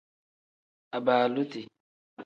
Abaaluti. 0.97 1.61